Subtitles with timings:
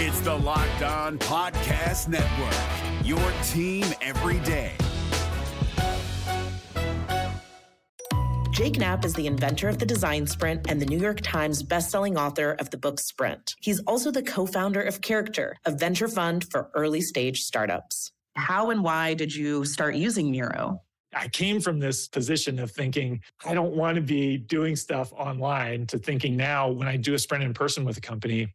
[0.00, 3.18] It's the Locked On Podcast Network, your
[3.48, 4.76] team every day.
[8.52, 12.16] Jake Knapp is the inventor of the design sprint and the New York Times bestselling
[12.16, 13.56] author of the book Sprint.
[13.60, 18.12] He's also the co founder of Character, a venture fund for early stage startups.
[18.36, 20.80] How and why did you start using Miro?
[21.12, 25.88] I came from this position of thinking, I don't want to be doing stuff online
[25.88, 28.54] to thinking now when I do a sprint in person with a company,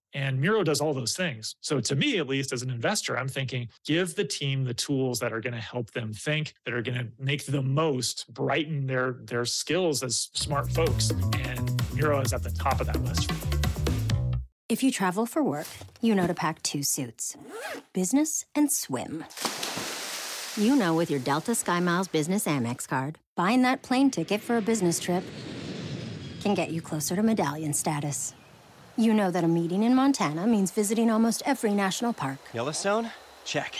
[0.13, 1.55] And Miro does all those things.
[1.61, 5.19] So, to me, at least as an investor, I'm thinking give the team the tools
[5.19, 8.87] that are going to help them think, that are going to make the most, brighten
[8.87, 11.11] their, their skills as smart folks.
[11.33, 13.31] And Miro is at the top of that list.
[14.69, 15.67] If you travel for work,
[15.99, 17.35] you know to pack two suits
[17.93, 19.25] business and swim.
[20.57, 24.61] You know, with your Delta SkyMiles Business Amex card, buying that plane ticket for a
[24.61, 25.23] business trip
[26.41, 28.33] can get you closer to medallion status.
[28.97, 32.39] You know that a meeting in Montana means visiting almost every national park.
[32.53, 33.11] Yellowstone?
[33.45, 33.75] Check.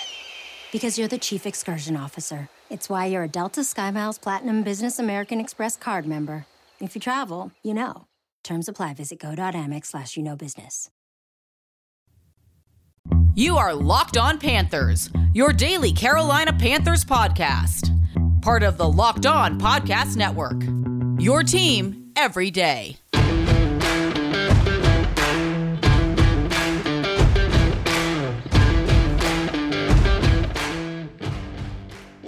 [0.72, 2.50] Because you're the chief excursion officer.
[2.70, 6.46] It's why you're a Delta SkyMiles Platinum Business American Express card member.
[6.80, 8.06] If you travel, you know.
[8.44, 8.96] Terms apply.
[8.96, 10.90] Visit go.amex slash you know business.
[13.36, 17.90] You are Locked On Panthers, your daily Carolina Panthers podcast.
[18.42, 20.64] Part of the Locked On Podcast Network.
[21.22, 23.01] Your team every day.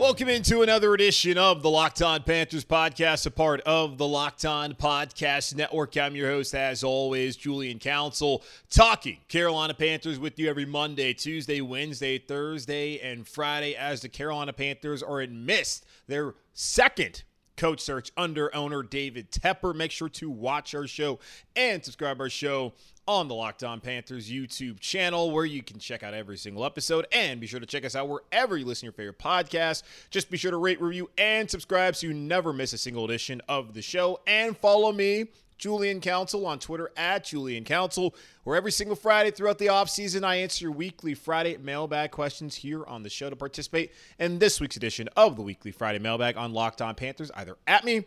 [0.04, 4.44] Welcome into another edition of the Locked On Panthers podcast, a part of the Locked
[4.44, 5.96] On Podcast Network.
[5.96, 11.62] I'm your host, as always, Julian Council, talking Carolina Panthers with you every Monday, Tuesday,
[11.62, 17.24] Wednesday, Thursday, and Friday as the Carolina Panthers are in midst their second
[17.56, 19.74] coach search under owner David Tepper.
[19.74, 21.20] Make sure to watch our show
[21.56, 22.74] and subscribe our show
[23.08, 27.06] on the Locked On Panthers YouTube channel, where you can check out every single episode.
[27.12, 29.84] And be sure to check us out wherever you listen to your favorite podcast.
[30.10, 33.42] Just be sure to rate, review, and subscribe so you never miss a single edition
[33.50, 34.20] of the show.
[34.26, 35.26] And follow me,
[35.58, 40.38] Julian Council, on Twitter at Julian Council, where every single Friday throughout the offseason, I
[40.38, 44.78] answer your weekly Friday mailbag questions here on the show to participate in this week's
[44.78, 48.06] edition of the weekly Friday mailbag on Locked On Panthers, either at me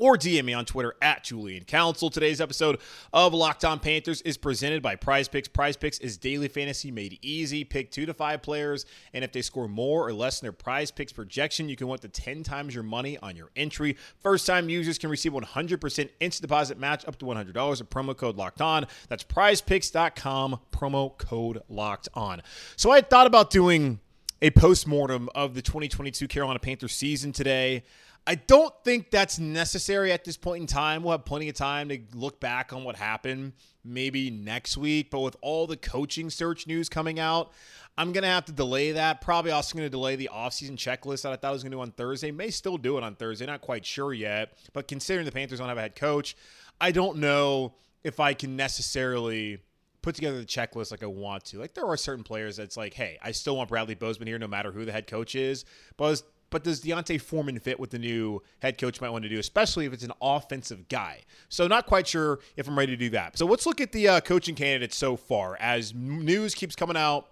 [0.00, 2.10] or DM me on Twitter at Julian Council.
[2.10, 2.80] Today's episode
[3.12, 5.48] of Locked On Panthers is presented by Prize Picks.
[5.48, 7.64] Prize Picks is daily fantasy made easy.
[7.64, 10.90] Pick two to five players, and if they score more or less than their Prize
[10.90, 13.96] Picks projection, you can win up to 10 times your money on your entry.
[14.18, 18.36] First time users can receive 100% instant deposit match up to $100 with promo code
[18.36, 18.86] Locked On.
[19.08, 22.42] That's prizepicks.com, promo code Locked On.
[22.76, 24.00] So I thought about doing
[24.42, 27.84] a post mortem of the 2022 Carolina Panthers season today.
[28.28, 31.02] I don't think that's necessary at this point in time.
[31.04, 33.52] We'll have plenty of time to look back on what happened
[33.84, 35.10] maybe next week.
[35.10, 37.52] But with all the coaching search news coming out,
[37.96, 39.20] I'm going to have to delay that.
[39.20, 41.76] Probably also going to delay the offseason checklist that I thought I was going to
[41.76, 42.32] do on Thursday.
[42.32, 43.46] May still do it on Thursday.
[43.46, 44.58] Not quite sure yet.
[44.72, 46.36] But considering the Panthers don't have a head coach,
[46.80, 49.58] I don't know if I can necessarily
[50.02, 51.58] put together the checklist like I want to.
[51.58, 54.46] Like there are certain players that's like, hey, I still want Bradley Bozeman here no
[54.48, 55.64] matter who the head coach is.
[55.96, 59.38] But but does D'Onta Foreman fit what the new head coach might want to do,
[59.38, 61.22] especially if it's an offensive guy?
[61.48, 63.36] So, not quite sure if I'm ready to do that.
[63.38, 67.28] So, let's look at the uh, coaching candidates so far as news keeps coming out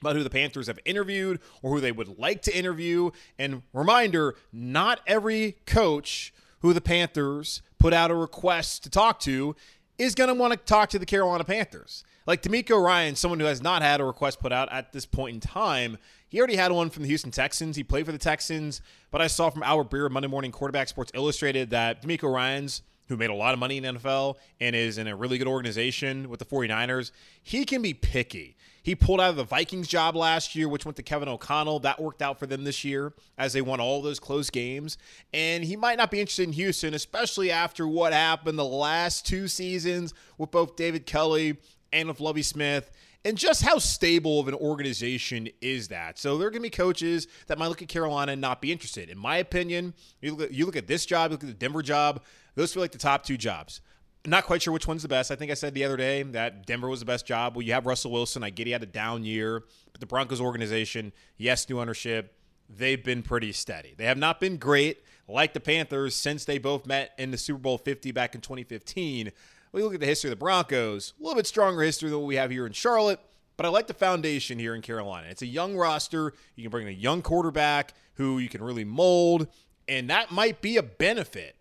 [0.00, 3.10] about who the Panthers have interviewed or who they would like to interview.
[3.38, 9.56] And reminder not every coach who the Panthers put out a request to talk to
[9.98, 12.04] is going to want to talk to the Carolina Panthers.
[12.26, 15.34] Like DeMeco Ryan, someone who has not had a request put out at this point
[15.34, 15.98] in time,
[16.34, 17.76] he already had one from the Houston Texans.
[17.76, 18.80] He played for the Texans,
[19.12, 23.16] but I saw from Albert Breer, Monday Morning Quarterback Sports Illustrated, that DeMeco Ryans, who
[23.16, 26.40] made a lot of money in NFL and is in a really good organization with
[26.40, 28.56] the 49ers, he can be picky.
[28.82, 31.78] He pulled out of the Vikings job last year, which went to Kevin O'Connell.
[31.78, 34.98] That worked out for them this year as they won all those close games.
[35.32, 39.46] And he might not be interested in Houston, especially after what happened the last two
[39.46, 41.58] seasons with both David Culley
[41.92, 42.90] and with Lovie Smith
[43.24, 46.18] and just how stable of an organization is that?
[46.18, 48.70] So there are going to be coaches that might look at Carolina and not be
[48.70, 49.08] interested.
[49.08, 51.82] In my opinion, you look at, you look at this job, look at the Denver
[51.82, 52.22] job,
[52.54, 53.80] those feel like the top two jobs.
[54.26, 55.30] Not quite sure which one's the best.
[55.30, 57.54] I think I said the other day that Denver was the best job.
[57.54, 58.42] Well, you have Russell Wilson.
[58.42, 62.34] I get he had a down year, but the Broncos organization, yes, new ownership,
[62.68, 63.94] they've been pretty steady.
[63.96, 67.58] They have not been great like the Panthers since they both met in the Super
[67.58, 69.30] Bowl 50 back in 2015.
[69.74, 72.28] We look at the history of the Broncos, a little bit stronger history than what
[72.28, 73.18] we have here in Charlotte,
[73.56, 75.26] but I like the foundation here in Carolina.
[75.28, 76.32] It's a young roster.
[76.54, 79.48] You can bring in a young quarterback who you can really mold,
[79.88, 81.56] and that might be a benefit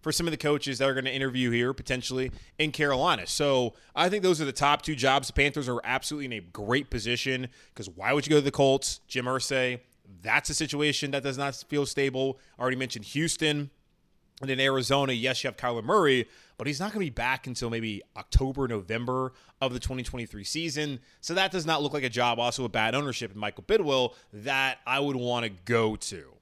[0.00, 3.26] for some of the coaches that are going to interview here potentially in Carolina.
[3.26, 5.26] So I think those are the top two jobs.
[5.26, 8.50] The Panthers are absolutely in a great position because why would you go to the
[8.50, 9.00] Colts?
[9.08, 9.80] Jim Irsay,
[10.22, 12.38] that's a situation that does not feel stable.
[12.58, 13.68] I already mentioned Houston.
[14.40, 17.46] And in Arizona, yes, you have Kyler Murray, but he's not going to be back
[17.46, 21.00] until maybe October, November of the 2023 season.
[21.20, 22.38] So that does not look like a job.
[22.38, 26.34] Also, a bad ownership in Michael Bidwill that I would want to go to.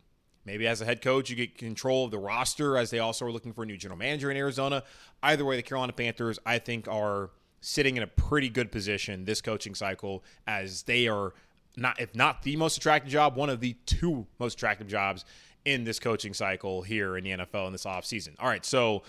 [0.44, 3.32] Maybe as a head coach, you get control of the roster as they also are
[3.32, 4.84] looking for a new general manager in Arizona.
[5.22, 9.40] Either way, the Carolina Panthers, I think, are sitting in a pretty good position this
[9.40, 11.32] coaching cycle as they are
[11.76, 15.24] not, if not the most attractive job, one of the two most attractive jobs
[15.66, 18.30] in this coaching cycle here in the NFL in this offseason.
[18.38, 19.02] All right, so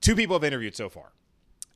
[0.00, 1.12] two people have interviewed so far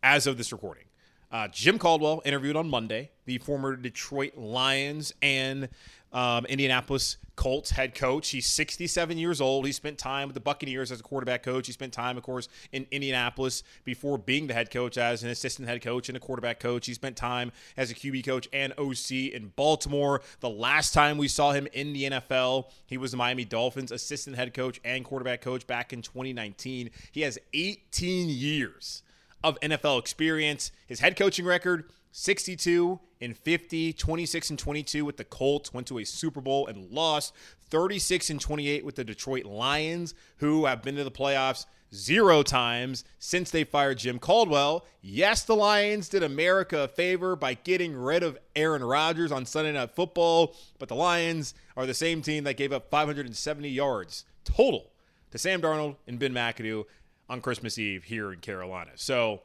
[0.03, 0.85] as of this recording.
[1.31, 5.69] Uh, Jim Caldwell interviewed on Monday, the former Detroit Lions and
[6.17, 8.31] um, Indianapolis Colts head coach.
[8.31, 9.67] He's 67 years old.
[9.67, 11.67] He spent time with the Buccaneers as a quarterback coach.
[11.67, 15.69] He spent time, of course, in Indianapolis before being the head coach as an assistant
[15.69, 16.87] head coach and a quarterback coach.
[16.87, 20.23] He spent time as a QB coach and OC in Baltimore.
[20.41, 24.37] The last time we saw him in the NFL, he was the Miami Dolphins assistant
[24.37, 26.89] head coach and quarterback coach back in 2019.
[27.13, 29.03] He has 18 years
[29.45, 30.73] of NFL experience.
[30.87, 35.99] His head coaching record 62 and 50, 26 and 22 with the Colts, went to
[35.99, 37.35] a Super Bowl and lost,
[37.69, 43.05] 36 and 28 with the Detroit Lions, who have been to the playoffs zero times
[43.19, 44.87] since they fired Jim Caldwell.
[45.03, 49.73] Yes, the Lions did America a favor by getting rid of Aaron Rodgers on Sunday
[49.73, 54.91] Night Football, but the Lions are the same team that gave up 570 yards total
[55.33, 56.85] to Sam Darnold and Ben McAdoo
[57.29, 58.93] on Christmas Eve here in Carolina.
[58.95, 59.43] So,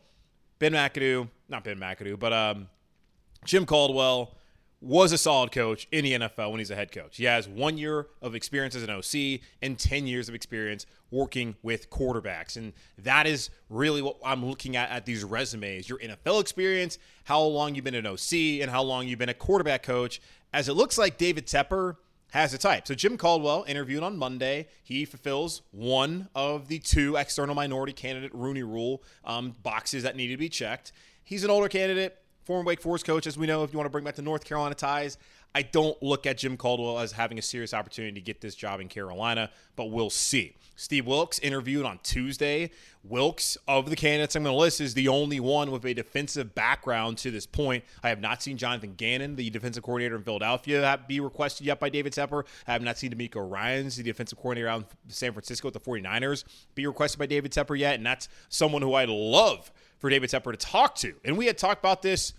[0.62, 2.68] Ben McAdoo, not Ben McAdoo, but um,
[3.46, 4.36] Jim Caldwell
[4.80, 7.18] was a solid coach in the NFL when he's a head coach.
[7.18, 11.56] He has one year of experience as an OC and 10 years of experience working
[11.64, 12.58] with quarterbacks.
[12.58, 17.42] And that is really what I'm looking at at these resumes your NFL experience, how
[17.42, 20.22] long you've been an OC, and how long you've been a quarterback coach.
[20.54, 21.96] As it looks like David Tepper
[22.32, 22.88] has a type.
[22.88, 24.68] So Jim Caldwell interviewed on Monday.
[24.84, 30.34] He fulfills one of the two external minority candidate Rooney Rule um, boxes that needed
[30.34, 30.92] to be checked.
[31.24, 33.64] He's an older candidate, former Wake Forest coach, as we know.
[33.64, 35.18] If you want to bring back the North Carolina ties,
[35.54, 38.80] I don't look at Jim Caldwell as having a serious opportunity to get this job
[38.80, 40.56] in Carolina, but we'll see.
[40.78, 42.72] Steve Wilks interviewed on Tuesday.
[43.04, 46.56] Wilks, of the candidates I'm going to list, is the only one with a defensive
[46.56, 47.84] background to this point.
[48.02, 51.90] I have not seen Jonathan Gannon, the defensive coordinator in Philadelphia, be requested yet by
[51.90, 52.46] David Tepper.
[52.68, 55.80] I have not seen DeMeco Ryans, the defensive coordinator out in San Francisco with the
[55.80, 57.96] 49ers, be requested by David Tepper yet.
[57.96, 61.14] And that's someone who I'd love for David Tepper to talk to.
[61.24, 62.34] And we had talked about this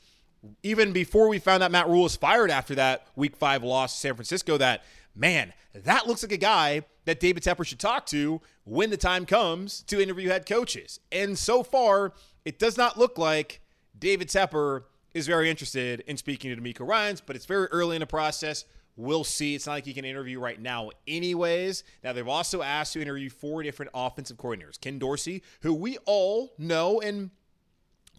[0.62, 4.00] even before we found out Matt Rhule was fired after that week five loss to
[4.00, 4.82] San Francisco, that
[5.14, 9.24] man, that looks like a guy that David Tepper should talk to when the time
[9.24, 11.00] comes to interview head coaches.
[11.10, 12.12] And so far,
[12.44, 13.60] it does not look like
[13.98, 14.82] David Tepper
[15.14, 18.64] is very interested in speaking to DeMeco Ryans, but it's very early in the process.
[18.96, 19.54] We'll see.
[19.54, 21.84] It's not like he can interview right now, anyways.
[22.02, 26.52] Now, they've also asked to interview four different offensive coordinators Ken Dorsey, who we all
[26.58, 27.30] know and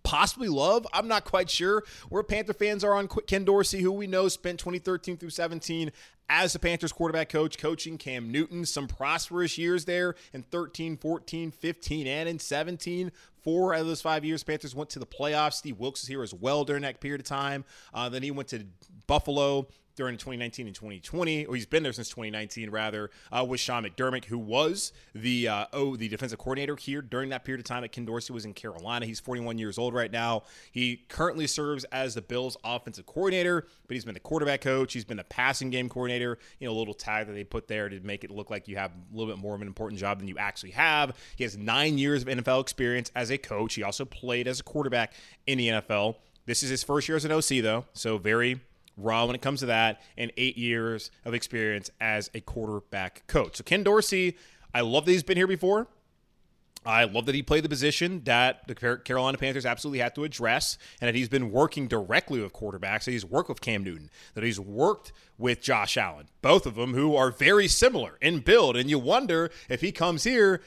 [0.03, 0.86] possibly love.
[0.93, 4.60] I'm not quite sure where Panther fans are on Ken Dorsey, who we know spent
[4.60, 5.91] 2013 through 17
[6.30, 8.65] as the Panthers quarterback coach, coaching Cam Newton.
[8.65, 13.12] Some prosperous years there in 13, 14, 15, and in 17.
[13.42, 15.56] Four out of those five years, Panthers went to the playoffs.
[15.56, 17.65] Steve Wilks is here as well during that period of time.
[17.94, 18.65] Uh, then he went to
[19.06, 23.84] Buffalo during 2019 and 2020, or he's been there since 2019 rather, uh, with Sean
[23.84, 27.82] McDermott, who was the uh, oh the defensive coordinator here during that period of time
[27.82, 29.06] that Ken Dorsey was in Carolina.
[29.06, 30.44] He's 41 years old right now.
[30.72, 34.94] He currently serves as the Bills' offensive coordinator, but he's been the quarterback coach.
[34.94, 36.12] He's been the passing game coordinator.
[36.22, 38.75] You know, a little tag that they put there to make it look like you
[38.75, 41.15] have a little bit more of an important job than you actually have.
[41.36, 43.75] He has nine years of NFL experience as a coach.
[43.75, 45.13] He also played as a quarterback
[45.48, 46.15] in the NFL.
[46.46, 48.60] This is his first year as an OC, though, so very
[48.98, 53.58] raw when it comes to that, and eight years of experience as a quarterback coach.
[53.58, 54.38] So Ken Dorsey,
[54.74, 55.88] I love that he's been here before.
[56.86, 60.78] I love that he played the position that the Carolina Panthers absolutely had to address,
[61.00, 63.06] and that he's been working directly with quarterbacks.
[63.06, 66.94] That he's worked with Cam Newton, that he's worked with Josh Allen, both of them
[66.94, 68.78] who are very similar in build.
[68.78, 70.62] And you wonder if he comes here,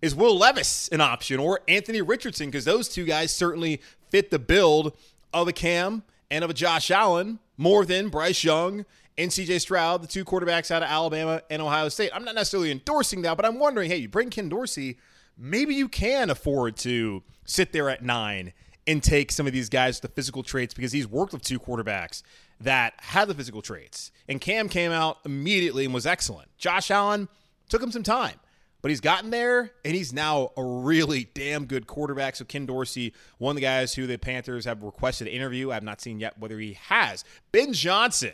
[0.00, 2.48] is Will Levis an option or Anthony Richardson?
[2.48, 4.96] Because those two guys certainly fit the build
[5.32, 8.84] of a Cam and of a Josh Allen more than Bryce Young
[9.18, 12.10] and CJ Stroud, the two quarterbacks out of Alabama and Ohio State.
[12.14, 14.98] I'm not necessarily endorsing that, but I'm wondering hey, you bring Ken Dorsey,
[15.36, 18.52] maybe you can afford to sit there at nine
[18.86, 22.22] and take some of these guys the physical traits because he's worked with two quarterbacks
[22.60, 24.10] that had the physical traits.
[24.28, 26.48] And Cam came out immediately and was excellent.
[26.58, 27.28] Josh Allen
[27.68, 28.34] took him some time,
[28.80, 32.36] but he's gotten there and he's now a really damn good quarterback.
[32.36, 35.70] So Ken Dorsey, one of the guys who the Panthers have requested an interview.
[35.70, 37.24] I have not seen yet whether he has.
[37.52, 38.32] Ben Johnson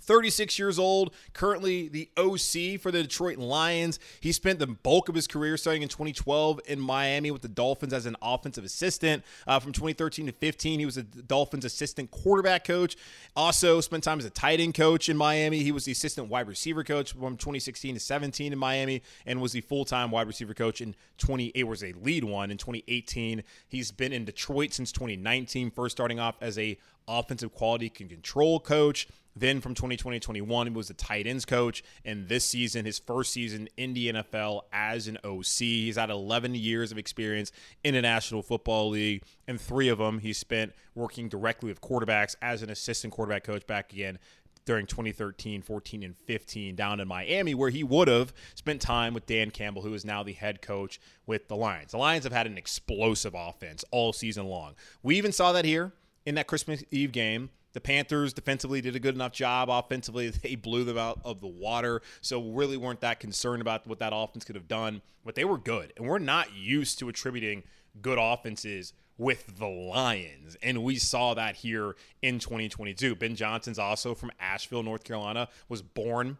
[0.00, 3.98] 36 years old, currently the OC for the Detroit Lions.
[4.20, 7.92] He spent the bulk of his career starting in 2012 in Miami with the Dolphins
[7.92, 9.24] as an offensive assistant.
[9.46, 12.96] Uh, from 2013 to 15, he was a Dolphins assistant quarterback coach.
[13.36, 15.62] Also spent time as a tight end coach in Miami.
[15.62, 19.52] He was the assistant wide receiver coach from 2016 to 17 in Miami and was
[19.52, 23.42] the full-time wide receiver coach in 28 was a lead one in 2018.
[23.68, 26.78] He's been in Detroit since 2019, first starting off as a
[27.10, 29.08] offensive quality can control coach.
[29.36, 31.82] Then from 2020 21, he was the tight ends coach.
[32.04, 35.44] And this season, his first season in the NFL as an OC.
[35.58, 37.52] He's had 11 years of experience
[37.84, 39.22] in the National Football League.
[39.46, 43.66] And three of them he spent working directly with quarterbacks as an assistant quarterback coach
[43.66, 44.18] back again
[44.66, 49.26] during 2013, 14, and 15 down in Miami, where he would have spent time with
[49.26, 51.92] Dan Campbell, who is now the head coach with the Lions.
[51.92, 54.74] The Lions have had an explosive offense all season long.
[55.02, 55.92] We even saw that here
[56.26, 57.50] in that Christmas Eve game.
[57.72, 59.68] The Panthers defensively did a good enough job.
[59.70, 62.02] Offensively, they blew them out of the water.
[62.20, 65.02] So really weren't that concerned about what that offense could have done.
[65.24, 65.92] But they were good.
[65.96, 67.62] And we're not used to attributing
[68.00, 70.56] good offenses with the Lions.
[70.62, 73.14] And we saw that here in 2022.
[73.16, 76.38] Ben Johnson's also from Asheville, North Carolina, was born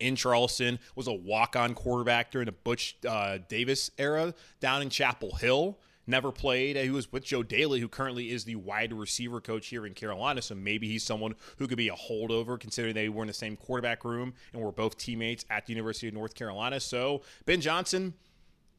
[0.00, 4.88] in Charleston, was a walk on quarterback during the Butch uh, Davis era down in
[4.88, 6.76] Chapel Hill never played.
[6.76, 10.42] He was with Joe Dailey, who currently is the wide receiver coach here in Carolina.
[10.42, 13.56] So maybe he's someone who could be a holdover, considering they were in the same
[13.56, 16.80] quarterback room and were both teammates at the University of North Carolina.
[16.80, 18.14] So Ben Johnson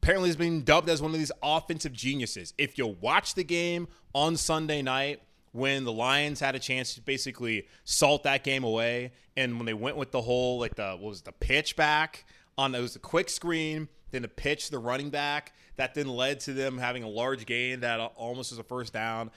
[0.02, 2.52] apparently has been dubbed as one of these offensive geniuses.
[2.58, 7.00] If you watch the game on Sunday night, when the Lions had a chance to
[7.00, 11.08] basically salt that game away, and when they went with the whole like the what
[11.08, 12.24] was the pitch back
[12.58, 16.52] on it was quick screen, then the pitch, the running back, that then led to
[16.52, 19.30] them having a large gain that almost was a first down.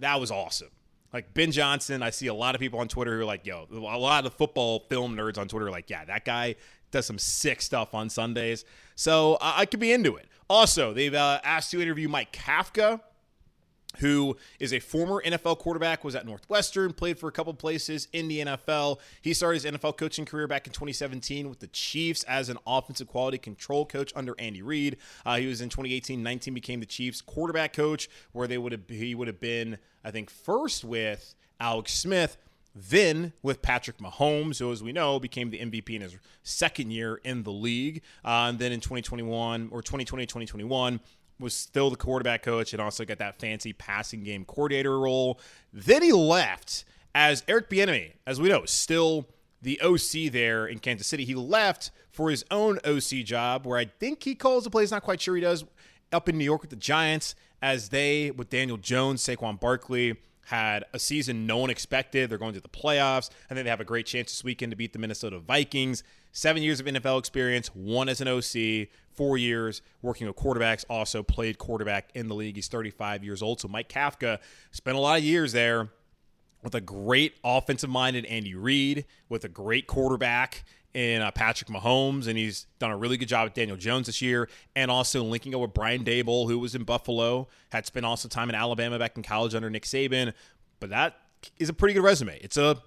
[0.00, 0.68] That was awesome.
[1.12, 3.66] Like Ben Johnson, I see a lot of people on Twitter who are like, yo,
[3.72, 6.56] a lot of football film nerds on Twitter are like, yeah, that guy
[6.90, 8.64] does some sick stuff on Sundays.
[8.94, 10.26] So I could be into it.
[10.50, 13.00] Also, they've uh, asked to interview Mike Kafka
[13.96, 18.28] who is a former NFL quarterback, was at Northwestern, played for a couple places in
[18.28, 18.98] the NFL.
[19.22, 23.08] He started his NFL coaching career back in 2017 with the Chiefs as an offensive
[23.08, 24.98] quality control coach under Andy Reid.
[25.24, 29.14] Uh, he was in 2018-19 became the Chiefs quarterback coach, where they would have he
[29.14, 32.36] would have been, I think, first with Alex Smith.
[32.74, 37.16] Then with Patrick Mahomes, who, as we know, became the MVP in his second year
[37.24, 38.02] in the league.
[38.24, 41.00] Uh, and then in 2021 or 2020, 2021,
[41.40, 45.40] was still the quarterback coach and also got that fancy passing game coordinator role.
[45.72, 49.28] Then he left as Eric Bieniemy, as we know, still
[49.62, 51.24] the OC there in Kansas City.
[51.24, 54.90] He left for his own OC job, where I think he calls the plays.
[54.90, 55.64] Not quite sure he does.
[56.12, 60.16] Up in New York with the Giants, as they with Daniel Jones, Saquon Barkley
[60.48, 62.30] had a season no one expected.
[62.30, 64.76] They're going to the playoffs, and then they have a great chance this weekend to
[64.76, 66.02] beat the Minnesota Vikings.
[66.32, 71.22] Seven years of NFL experience, one as an OC, four years working with quarterbacks, also
[71.22, 72.56] played quarterback in the league.
[72.56, 73.60] He's 35 years old.
[73.60, 74.38] So Mike Kafka
[74.70, 75.90] spent a lot of years there
[76.62, 80.64] with a great offensive minded Andy Reid, with a great quarterback
[80.94, 84.22] in uh, Patrick Mahomes, and he's done a really good job with Daniel Jones this
[84.22, 88.28] year, and also linking up with Brian Daboll, who was in Buffalo, had spent also
[88.28, 90.32] time in Alabama back in college under Nick Saban.
[90.80, 91.16] But that
[91.58, 92.38] is a pretty good resume.
[92.40, 92.82] It's a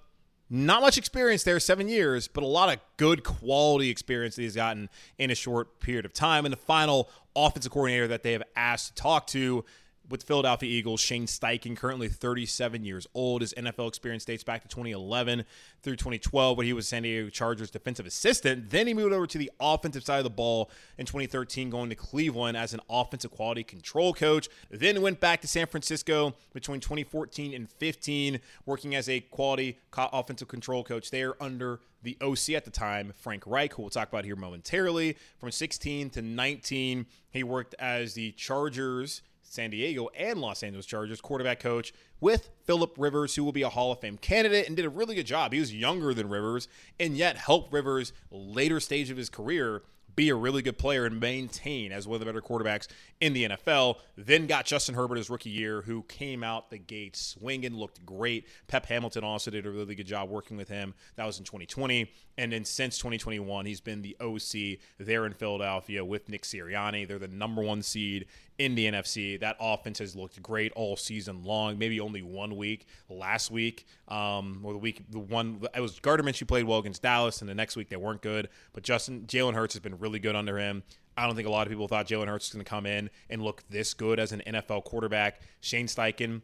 [0.50, 4.56] not much experience there, seven years, but a lot of good quality experience that he's
[4.56, 6.46] gotten in a short period of time.
[6.46, 9.64] And the final offensive coordinator that they have asked to talk to
[10.12, 13.42] with Philadelphia Eagles, Shane Steichen, currently 37 years old.
[13.42, 15.46] His NFL experience dates back to 2011
[15.82, 18.70] through 2012 when he was San Diego Chargers defensive assistant.
[18.70, 21.96] Then he moved over to the offensive side of the ball in 2013, going to
[21.96, 24.50] Cleveland as an offensive quality control coach.
[24.70, 30.48] Then went back to San Francisco between 2014 and 15, working as a quality offensive
[30.50, 34.26] control coach there under the OC at the time, Frank Reich, who we'll talk about
[34.26, 35.18] here momentarily.
[35.38, 41.20] From 16 to 19, he worked as the Chargers San Diego and Los Angeles Chargers
[41.20, 44.86] quarterback coach with Philip Rivers, who will be a Hall of Fame candidate and did
[44.86, 45.52] a really good job.
[45.52, 49.84] He was younger than Rivers and yet helped Rivers later stage of his career
[50.16, 52.88] be a really good player and maintain as one of the better quarterbacks
[53.20, 53.98] in the NFL.
[54.18, 58.48] Then got Justin Herbert his rookie year, who came out the gate swinging, looked great.
[58.68, 60.94] Pep Hamilton also did a really good job working with him.
[61.16, 62.12] That was in 2020.
[62.38, 67.08] And then since 2021, he's been the OC there in Philadelphia with Nick Sirianni.
[67.08, 68.26] They're the number one seed
[68.62, 69.40] in the NFC.
[69.40, 71.80] That offense has looked great all season long.
[71.80, 76.30] Maybe only one week last week, um, or the week the one it was Gardner
[76.30, 78.50] Minshew played well against Dallas, and the next week they weren't good.
[78.74, 80.84] But Justin Jalen Hurts has been really good under him.
[81.18, 83.10] I don't think a lot of people thought Jalen Hurts was going to come in
[83.30, 85.42] and look this good as an NFL quarterback.
[85.60, 86.42] Shane Steichen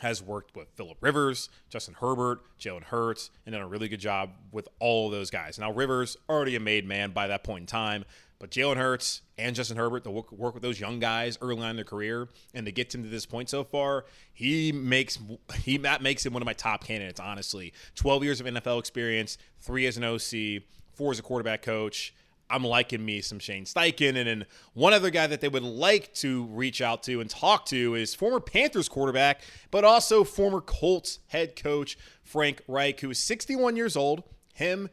[0.00, 4.30] has worked with Philip Rivers, Justin Herbert, Jalen Hurts, and done a really good job
[4.52, 5.58] with all of those guys.
[5.58, 8.04] Now Rivers already a made man by that point in time,
[8.38, 11.70] but Jalen Hurts and Justin Herbert to work, work with those young guys early on
[11.70, 15.18] in their career and to get them to this point so far, he makes
[15.62, 17.20] he that makes him one of my top candidates.
[17.20, 22.14] Honestly, 12 years of NFL experience, three as an OC, four as a quarterback coach.
[22.50, 24.16] I'm liking me some Shane Steichen.
[24.16, 27.66] And then one other guy that they would like to reach out to and talk
[27.66, 33.18] to is former Panthers quarterback, but also former Colts head coach Frank Reich, who is
[33.18, 34.22] 61 years old.
[34.54, 34.88] Him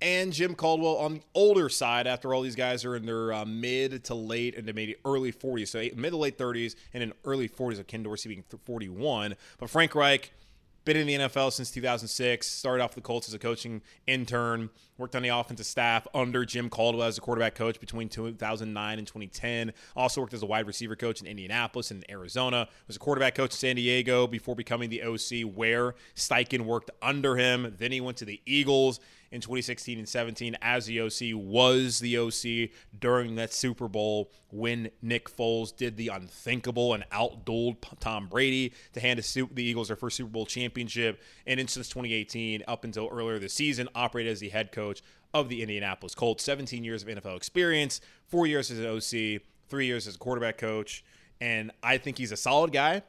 [0.00, 3.44] and Jim Caldwell on the older side after all these guys are in their uh,
[3.44, 5.68] mid to late and maybe early 40s.
[5.68, 9.36] So mid to late 30s and in early 40s of Ken Dorsey being 41.
[9.58, 10.32] But Frank Reich–
[10.86, 12.46] been in the NFL since 2006.
[12.46, 14.70] Started off the Colts as a coaching intern.
[14.98, 19.06] Worked on the offensive staff under Jim Caldwell as a quarterback coach between 2009 and
[19.06, 19.72] 2010.
[19.94, 22.68] Also worked as a wide receiver coach in Indianapolis and Arizona.
[22.86, 27.36] Was a quarterback coach in San Diego before becoming the OC, where Steichen worked under
[27.36, 27.74] him.
[27.78, 29.00] Then he went to the Eagles
[29.32, 34.88] in 2016 and 17 as the OC was the OC during that Super Bowl when
[35.02, 40.16] Nick Foles did the unthinkable and outdueled Tom Brady to hand the Eagles their first
[40.16, 41.20] Super Bowl championship.
[41.46, 44.85] And then since 2018 up until earlier this season, operated as the head coach
[45.34, 46.44] of the Indianapolis Colts.
[46.44, 50.58] 17 years of NFL experience, four years as an OC, three years as a quarterback
[50.58, 51.04] coach.
[51.40, 53.02] And I think he's a solid guy.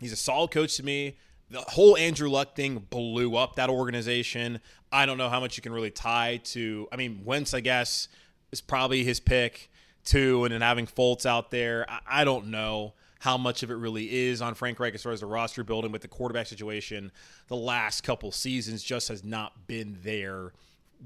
[0.00, 1.16] He's a solid coach to me
[1.50, 4.60] the whole Andrew Luck thing blew up that organization.
[4.90, 6.88] I don't know how much you can really tie to.
[6.92, 8.08] I mean, Wentz, I guess,
[8.52, 9.70] is probably his pick
[10.04, 13.74] too, and then having Fultz out there, I, I don't know how much of it
[13.74, 17.10] really is on Frank Reich as far as the roster building, but the quarterback situation
[17.48, 20.52] the last couple seasons just has not been there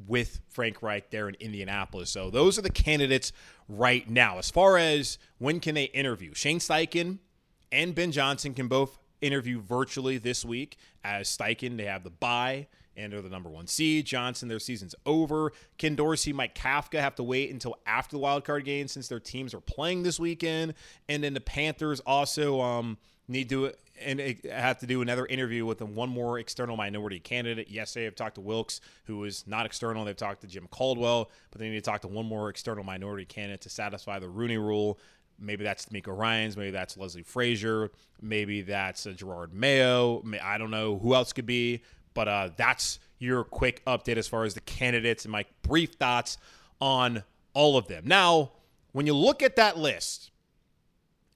[0.06, 2.10] with Frank Reich there in Indianapolis.
[2.10, 3.32] So those are the candidates
[3.68, 4.38] right now.
[4.38, 7.18] As far as when can they interview, Shane Steichen
[7.72, 11.76] and Ben Johnson can both interview virtually this week as Steichen.
[11.76, 14.06] They have the bye and they're the number one seed.
[14.06, 15.52] Johnson, their season's over.
[15.78, 19.20] Ken Dorsey, Mike Kafka have to wait until after the wild card game since their
[19.20, 20.74] teams are playing this weekend.
[21.08, 23.72] And then the Panthers also um, need to
[24.04, 27.68] and have to do another interview with them, one more external minority candidate.
[27.70, 30.04] Yes, they have talked to Wilks, who is not external.
[30.04, 33.24] They've talked to Jim Caldwell, but they need to talk to one more external minority
[33.24, 34.98] candidate to satisfy the Rooney Rule.
[35.38, 36.56] Maybe that's DeMeco Ryans.
[36.56, 37.90] Maybe that's Leslie Frazier.
[38.20, 40.22] Maybe that's uh, Jerod Mayo.
[40.42, 41.82] I don't know who else could be,
[42.14, 46.38] but uh, that's your quick update as far as the candidates and my brief thoughts
[46.80, 47.22] on
[47.54, 48.04] all of them.
[48.06, 48.52] Now,
[48.92, 50.30] when you look at that list,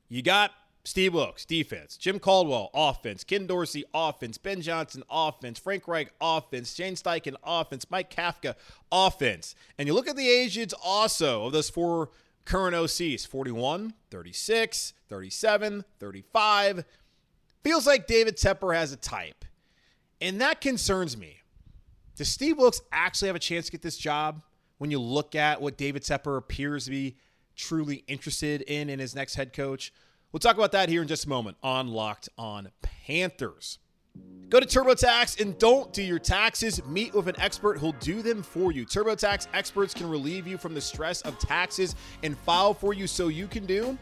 [0.09, 0.53] you got
[0.85, 1.97] Steve Wilks, defense.
[1.97, 3.23] Jim Caldwell, offense.
[3.23, 4.37] Ken Dorsey, offense.
[4.37, 5.59] Ben Johnson, offense.
[5.59, 6.75] Frank Reich, offense.
[6.75, 7.87] Shane Steichen, offense.
[7.88, 8.55] Mike Kafka,
[8.90, 9.55] offense.
[9.79, 12.11] And you look at the ages also of those four
[12.45, 16.85] Current OCs 41, 36, 37, 35.
[17.62, 19.45] Feels like David Tepper has a type.
[20.21, 21.38] And that concerns me.
[22.16, 24.42] Does Steve Wilks actually have a chance to get this job
[24.79, 27.16] when you look at what David Tepper appears to be
[27.55, 29.92] truly interested in in his next head coach?
[30.33, 33.79] We'll talk about that here in just a moment on Locked on Panthers.
[34.49, 36.83] Go to TurboTax and don't do your taxes.
[36.87, 38.87] Meet with an expert who'll do them for you.
[38.87, 43.29] TurboTax experts can relieve you from the stress of taxes and file for you so
[43.29, 43.99] you can do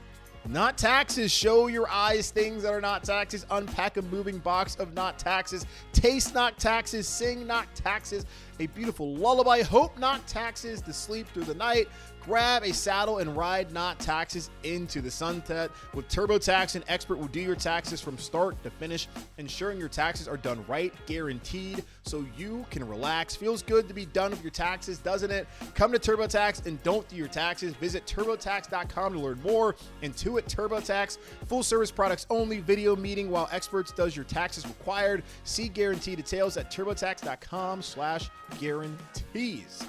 [0.49, 1.31] not taxes.
[1.31, 3.45] Show your eyes things that are not taxes.
[3.51, 5.67] Unpack a moving box of not taxes.
[5.93, 7.07] Taste not taxes.
[7.07, 8.25] Sing not taxes.
[8.59, 9.63] A beautiful lullaby.
[9.63, 11.89] Hope not taxes to sleep through the night.
[12.21, 15.71] Grab a saddle and ride not taxes into the sunset.
[15.95, 20.29] With TurboTax, an expert will do your taxes from start to finish, ensuring your taxes
[20.29, 23.35] are done right, guaranteed, so you can relax.
[23.35, 25.47] Feels good to be done with your taxes, doesn't it?
[25.75, 27.75] Come to TurboTax and don't do your taxes.
[27.75, 29.77] Visit TurboTax.com to learn more.
[30.03, 35.23] Intuit TurboTax, full service products only, video meeting while experts does your taxes required.
[35.45, 39.85] See guarantee details at TurboTax.com slash guarantees.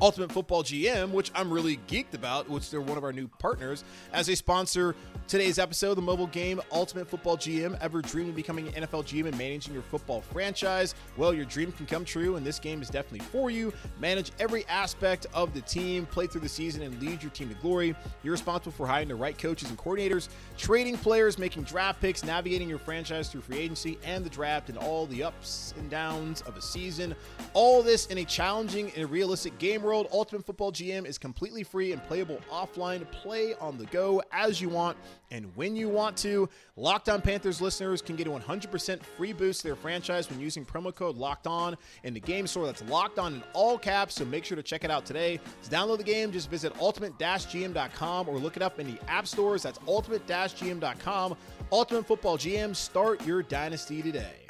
[0.00, 3.84] Ultimate Football GM, which I'm really geeked about, which they're one of our new partners,
[4.12, 4.94] as they sponsor
[5.28, 7.78] today's episode, the mobile game Ultimate Football GM.
[7.80, 10.94] Ever dreamed of becoming an NFL GM and managing your football franchise?
[11.18, 13.72] Well, your dream can come true, and this game is definitely for you.
[13.98, 17.54] Manage every aspect of the team, play through the season, and lead your team to
[17.56, 17.94] glory.
[18.22, 22.68] You're responsible for hiring the right coaches and coordinators, trading players, making draft picks, navigating
[22.68, 26.56] your franchise through free agency and the draft, and all the ups and downs of
[26.56, 27.14] a season.
[27.52, 30.06] All this in a challenging and realistic game world.
[30.12, 33.10] Ultimate Football GM is completely free and playable offline.
[33.10, 34.96] Play on the go as you want
[35.32, 36.48] and when you want to.
[36.76, 40.64] Locked On Panthers listeners can get a 100% free boost to their franchise when using
[40.64, 42.66] promo code Locked On in the game store.
[42.66, 45.40] That's Locked On in all caps, so make sure to check it out today.
[45.64, 49.64] To download the game, just visit ultimate-gm.com or look it up in the app stores.
[49.64, 51.36] That's ultimate-gm.com.
[51.72, 54.46] Ultimate Football GM, start your dynasty today.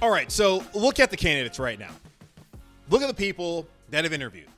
[0.00, 1.90] All right, so look at the candidates right now.
[2.90, 4.48] Look at the people that have interviewed.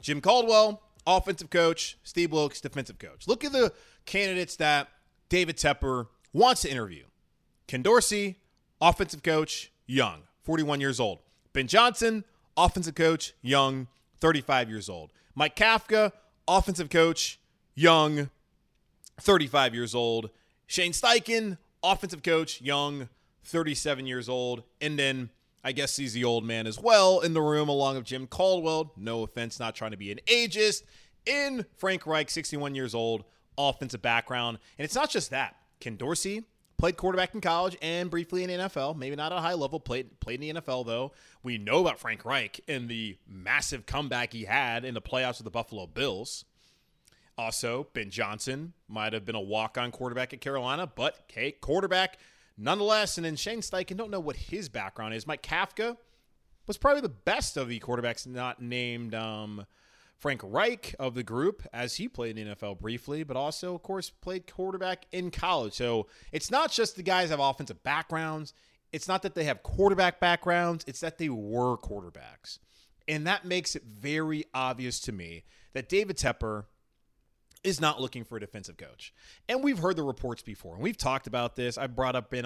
[0.00, 3.26] Jim Caldwell, offensive coach, Steve Wilks, defensive coach.
[3.26, 3.72] Look at the
[4.04, 4.88] candidates that
[5.28, 7.04] David Tepper wants to interview.
[7.66, 8.38] Ken Dorsey,
[8.80, 11.20] offensive coach, young, 41 years old.
[11.52, 12.24] Ben Johnson,
[12.56, 13.86] offensive coach, young,
[14.20, 15.10] 35 years old.
[15.34, 16.12] Mike Kafka,
[16.46, 17.38] offensive coach,
[17.74, 18.28] young,
[19.20, 20.30] 35 years old.
[20.66, 23.08] Shane Steichen, offensive coach, young,
[23.44, 24.62] 37 years old.
[24.80, 25.30] And then
[25.64, 28.92] I guess he's the old man as well in the room, along with Jim Caldwell.
[28.96, 30.82] No offense, not trying to be an ageist.
[31.24, 33.24] In Frank Reich, 61 years old,
[33.56, 34.58] offensive background.
[34.76, 35.56] And it's not just that.
[35.78, 36.44] Ken Dorsey
[36.82, 38.96] played quarterback in college and briefly in NFL.
[38.96, 39.78] Maybe not at a high level.
[39.78, 41.12] Played played in the NFL though.
[41.44, 45.44] We know about Frank Reich and the massive comeback he had in the playoffs with
[45.44, 46.44] the Buffalo Bills.
[47.38, 52.18] Also, Ben Johnson might have been a walk-on quarterback at Carolina, but hey, quarterback
[52.56, 53.18] nonetheless.
[53.18, 55.26] And then Shane Steichen, don't know what his background is.
[55.26, 55.96] Mike Kafka
[56.66, 59.66] was probably the best of the quarterbacks not named um,
[60.18, 63.82] Frank Reich of the group, as he played in the NFL briefly, but also, of
[63.82, 65.74] course, played quarterback in college.
[65.74, 68.54] So it's not just the guys have offensive backgrounds.
[68.92, 72.58] It's not that they have quarterback backgrounds, it's that they were quarterbacks.
[73.08, 76.66] And that makes it very obvious to me that David Tepper
[77.64, 79.14] is not looking for a defensive coach.
[79.48, 81.78] And we've heard the reports before, and we've talked about this.
[81.78, 82.44] I brought up ben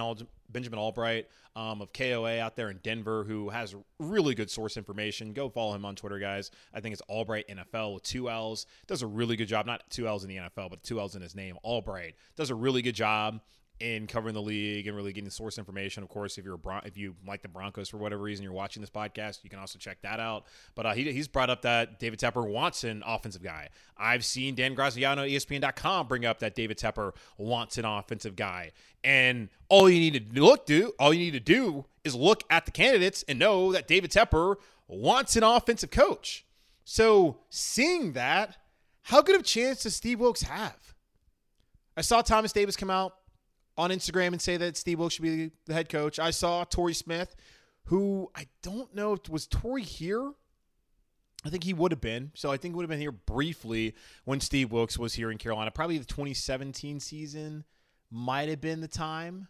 [0.50, 5.32] Benjamin Albright um, of KOA out there in Denver, who has really good source information.
[5.32, 6.50] Go follow him on Twitter, guys.
[6.74, 8.66] I think it's Albright NFL with two L's.
[8.86, 9.66] Does a really good job.
[9.66, 11.56] Not two L's in the NFL, but two L's in his name.
[11.64, 13.40] Albright does a really good job
[13.80, 16.02] in covering the league and really getting source information.
[16.02, 18.80] Of course, if you're Bron- if you like the Broncos for whatever reason, you're watching
[18.80, 20.46] this podcast, you can also check that out.
[20.74, 23.68] But uh, he, he's brought up that David Tepper wants an offensive guy.
[23.96, 28.72] I've seen Dan Graziano ESPN.com bring up that David Tepper wants an offensive guy.
[29.04, 32.64] And all you need to look do, all you need to do is look at
[32.64, 34.56] the candidates and know that David Tepper
[34.88, 36.46] wants an offensive coach.
[36.84, 38.56] So seeing that,
[39.02, 40.94] how good of a chance does Steve Wilks have?
[41.96, 43.14] I saw Thomas Davis come out
[43.76, 46.18] on Instagram and say that Steve Wilks should be the head coach.
[46.18, 47.36] I saw Torrey Smith,
[47.84, 50.32] who I don't know if was Torrey here.
[51.44, 52.32] I think he would have been.
[52.34, 55.70] So I think would have been here briefly when Steve Wilks was here in Carolina.
[55.70, 57.64] Probably the 2017 season
[58.10, 59.48] might have been the time.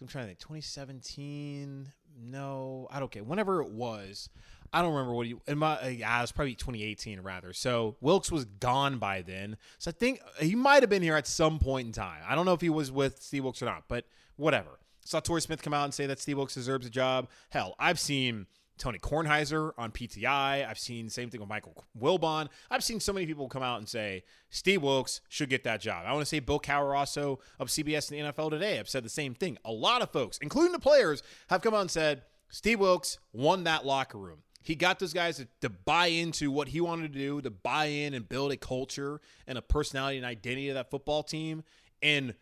[0.00, 0.38] I'm trying to think.
[0.40, 1.92] 2017.
[2.18, 3.24] No, I don't care.
[3.24, 4.28] Whenever it was,
[4.76, 5.34] I don't remember what he.
[5.46, 7.54] In my, uh, yeah, it was probably 2018 rather.
[7.54, 9.56] So Wilks was gone by then.
[9.78, 12.20] So I think he might have been here at some point in time.
[12.28, 14.04] I don't know if he was with Steve Wilks or not, but
[14.36, 14.78] whatever.
[15.02, 17.26] Saw Torrey Smith come out and say that Steve Wilks deserves a job.
[17.48, 20.68] Hell, I've seen Tony Kornheiser on PTI.
[20.68, 22.48] I've seen same thing with Michael Wilbon.
[22.70, 26.04] I've seen so many people come out and say Steve Wilks should get that job.
[26.06, 29.06] I want to say Bill Cowher also of CBS and the NFL today have said
[29.06, 29.56] the same thing.
[29.64, 33.64] A lot of folks, including the players, have come out and said Steve Wilks won
[33.64, 34.42] that locker room.
[34.66, 37.84] He got those guys to, to, buy into what he wanted to do, to buy
[37.84, 41.62] in and build a culture and a personality and identity of that football team.
[42.02, 42.34] And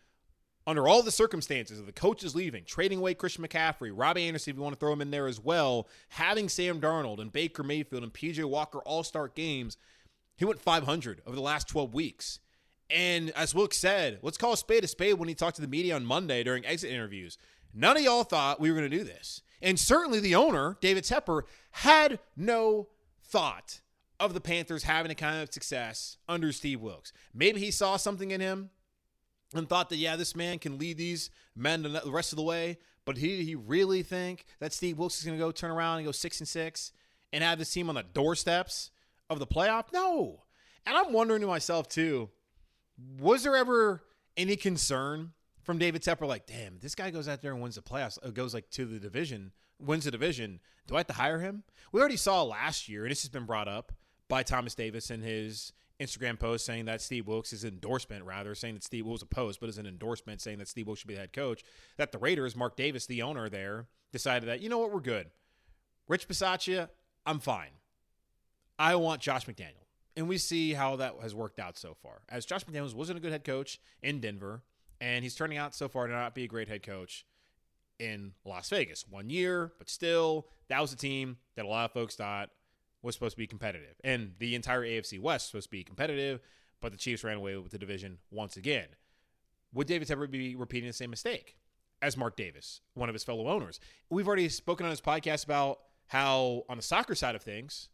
[0.65, 4.57] under all the circumstances of the coaches leaving, trading away Christian McCaffrey, Robby Anderson, if
[4.57, 8.01] you want to throw him in there as well, having Sam Darnold and Baker Mayfield
[8.01, 9.77] and PJ Walker all start games,
[10.35, 12.39] he went 500 over the last 12 weeks.
[12.89, 15.67] And as Wilks said, let's call a spade a spade when he talked to the
[15.67, 17.37] media on Monday during exit interviews.
[17.71, 19.43] None of y'all thought we were going to do this.
[19.61, 22.87] And certainly the owner, David Tepper, had no
[23.23, 23.81] thought
[24.19, 27.11] of the Panthers having a kind of success under Steve Wilks.
[27.33, 28.69] Maybe he saw something in him
[29.53, 32.77] and thought that, yeah, this man can lead these men the rest of the way.
[33.05, 36.05] But he, he really think that Steve Wilks is going to go turn around and
[36.05, 36.91] go six and six
[37.31, 38.89] and have this team on the doorsteps
[39.29, 39.85] of the playoff?
[39.93, 40.43] No.
[40.85, 42.29] And I'm wondering to myself, too,
[43.19, 44.03] was there ever
[44.37, 45.33] any concern
[45.65, 48.29] from David Tepper, like, damn, this guy goes out there and wins the playoffs, uh,
[48.29, 50.59] goes like to the division, wins the division.
[50.87, 51.63] Do I have to hire him?
[51.91, 53.91] We already saw last year, and this has been brought up
[54.29, 58.75] by Thomas Davis in his Instagram post saying that Steve Wilks is endorsement, rather saying
[58.75, 61.15] that Steve Wilks a post, but as an endorsement saying that Steve Wilks should be
[61.15, 61.63] the head coach.
[61.97, 65.31] That the Raiders, Mark Davis, the owner there, decided that you know what, we're good.
[66.07, 66.89] Rich Bisaccia,
[67.25, 67.71] I'm fine.
[68.77, 69.85] I want Josh McDaniel.
[70.17, 72.21] And we see how that has worked out so far.
[72.29, 74.61] As Josh McDaniels wasn't a good head coach in Denver,
[75.01, 77.25] and he's turning out so far to not be a great head coach
[77.99, 79.05] in Las Vegas.
[79.07, 82.49] One year, but still, that was a team that a lot of folks thought
[83.01, 83.95] was supposed to be competitive.
[84.03, 86.41] And the entire AFC West was supposed to be competitive,
[86.81, 88.87] but the Chiefs ran away with the division once again.
[89.73, 91.57] Would David Tepper be repeating the same mistake
[92.01, 93.79] as Mark Davis, one of his fellow owners?
[94.09, 97.89] We've already spoken on his podcast about how, on the soccer side of things,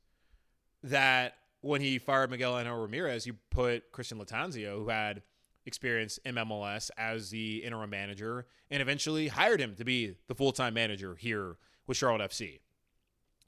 [0.84, 5.22] that when he fired Miguel Angel Ramirez, you put Christian Lattanzio, who had
[5.66, 10.52] experience in MLS as the interim manager, and eventually hired him to be the full
[10.52, 12.60] time manager here with Charlotte FC.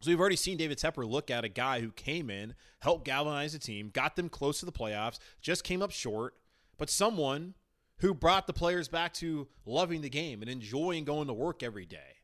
[0.01, 3.53] So we've already seen David Tepper look at a guy who came in, helped galvanize
[3.53, 6.35] the team, got them close to the playoffs, just came up short,
[6.77, 7.53] but someone
[7.99, 11.85] who brought the players back to loving the game and enjoying going to work every
[11.85, 12.17] day,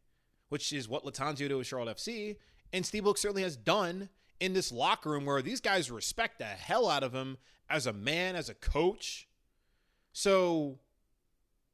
[0.49, 2.35] which is what Lattanzio did with Charlotte FC,
[2.73, 4.09] and Steve Wilks certainly has done
[4.41, 7.37] in this locker room where these guys respect the hell out of him
[7.69, 9.28] as a man, as a coach.
[10.13, 10.79] So,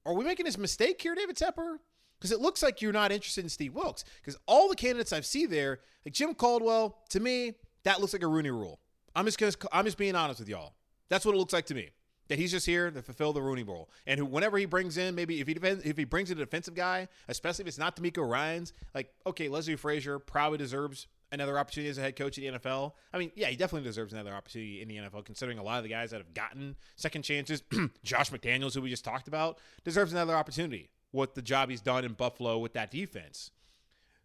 [0.05, 1.77] are we making this mistake here, David Tepper?
[2.19, 4.03] Because it looks like you're not interested in Steve Wilks.
[4.21, 8.23] Because all the candidates I've seen there, like Jim Caldwell, to me, that looks like
[8.23, 8.79] a Rooney Rule.
[9.15, 10.73] I'm just gonna, I'm just being honest with y'all.
[11.09, 11.91] That's what it looks like to me.
[12.27, 15.13] That he's just here to fulfill the Rooney Rule, and who, whenever he brings in,
[15.13, 18.27] maybe if he if he brings in a defensive guy, especially if it's not DeMeco
[18.27, 22.59] Ryans, like okay, Leslie Frazier probably deserves another opportunity as a head coach at the
[22.59, 22.93] NFL.
[23.13, 25.83] I mean, yeah, he definitely deserves another opportunity in the NFL, considering a lot of
[25.83, 27.61] the guys that have gotten second chances.
[28.03, 32.03] Josh McDaniels, who we just talked about, deserves another opportunity with the job he's done
[32.03, 33.51] in Buffalo with that defense.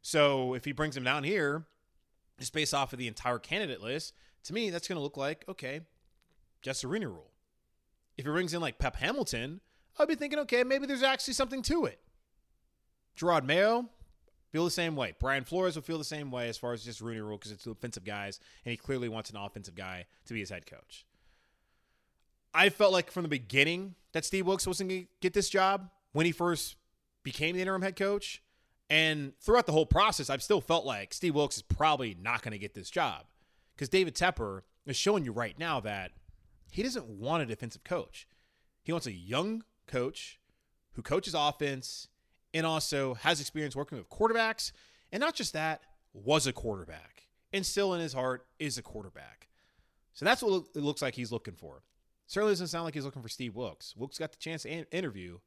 [0.03, 1.67] So if he brings him down here,
[2.39, 5.45] just based off of the entire candidate list, to me, that's going to look like,
[5.49, 5.81] okay,
[6.63, 7.31] just a Rooney rule.
[8.17, 9.61] If he brings in like Pep Hamilton,
[9.99, 12.01] I'd be thinking, okay, maybe there's actually something to it.
[13.19, 13.89] Jerod Mayo,
[14.51, 15.15] feel the same way.
[15.19, 17.67] Brian Flores will feel the same way as far as just Rooney Rule because it's
[17.67, 21.07] offensive guys, and he clearly wants an offensive guy to be his head coach.
[22.53, 25.89] I felt like from the beginning that Steve Wilks wasn't going to get this job
[26.13, 26.77] when he first
[27.23, 28.43] became the interim head coach.
[28.89, 32.53] And throughout the whole process, I've still felt like Steve Wilks is probably not going
[32.53, 33.27] to get this job
[33.77, 36.11] because David Tepper is showing you right now that
[36.73, 38.27] he doesn't want a defensive coach.
[38.83, 40.41] He wants a young coach
[40.95, 42.09] who coaches offense
[42.53, 44.73] and also has experience working with quarterbacks.
[45.13, 45.83] And not just that,
[46.13, 49.49] was a quarterback and still in his heart is a quarterback.
[50.13, 51.83] So that's what it looks like he's looking for.
[52.27, 53.95] Certainly doesn't sound like he's looking for Steve Wilks.
[53.97, 55.39] Wilks got the chance to interview,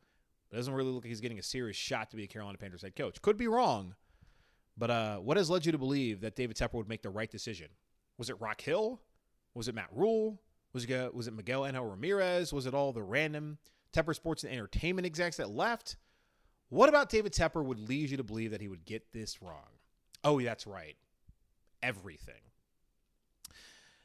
[0.50, 2.82] but doesn't really look like he's getting a serious shot to be a Carolina Panthers
[2.82, 3.22] head coach.
[3.22, 3.96] Could be wrong,
[4.78, 7.30] but uh, what has led you to believe that David Tepper would make the right
[7.30, 7.68] decision?
[8.18, 9.02] Was it Rock Hill?
[9.54, 10.42] Was it Matt Rhule?
[10.74, 12.52] Was it, was it Miguel Angel Ramirez?
[12.52, 13.60] Was it all the random
[13.94, 15.98] Tepper Sports and Entertainment execs that left?
[16.74, 19.78] What about David Tepper would lead you to believe that he would get this wrong?
[20.24, 20.96] Oh, that's right.
[21.84, 22.42] Everything.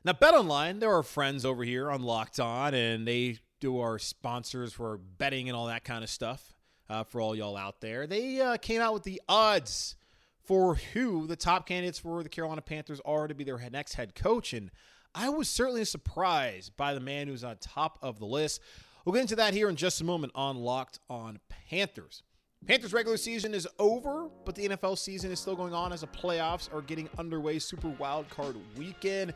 [0.04, 3.98] Now, Bet Online, there are friends over here on Locked On, and they do our
[3.98, 6.58] sponsors for betting and all that kind of stuff
[6.90, 8.06] uh, for all y'all out there.
[8.06, 9.96] They uh, came out with the odds
[10.44, 14.14] for who the top candidates for the Carolina Panthers are to be their next head
[14.14, 14.52] coach.
[14.52, 14.70] And
[15.14, 18.60] I was certainly surprised by the man who's on top of the list.
[19.06, 22.24] We'll get into that here in just a moment on Locked On Panthers.
[22.66, 26.06] Panthers regular season is over, but the NFL season is still going on as the
[26.08, 27.58] playoffs are getting underway.
[27.58, 29.32] Super Wild Card Weekend.